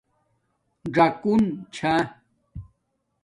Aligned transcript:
ژَکُن 0.93 1.41
چھا 1.73 1.93